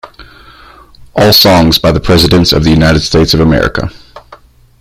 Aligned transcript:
All 1.15 1.31
songs 1.31 1.77
by 1.77 1.91
The 1.91 1.99
Presidents 1.99 2.53
of 2.53 2.63
the 2.63 2.71
United 2.71 3.01
States 3.01 3.35
of 3.35 3.39
America. 3.39 3.91